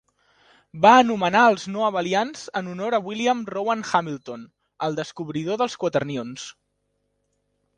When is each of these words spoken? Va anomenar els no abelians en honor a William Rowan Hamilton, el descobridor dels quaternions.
Va 0.85 0.91
anomenar 1.01 1.41
els 1.49 1.65
no 1.75 1.83
abelians 1.87 2.47
en 2.61 2.71
honor 2.71 2.97
a 2.99 3.01
William 3.09 3.43
Rowan 3.55 3.83
Hamilton, 3.91 4.49
el 4.89 4.97
descobridor 5.01 5.61
dels 5.65 5.77
quaternions. 5.85 6.49